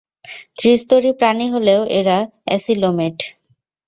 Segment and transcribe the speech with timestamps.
[0.57, 2.17] ত্রিস্তরী প্রাণী হলেও এরা
[2.45, 3.17] অ্যাসিলোমেট।